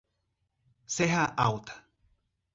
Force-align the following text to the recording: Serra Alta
Serra 0.95 1.27
Alta 1.37 1.75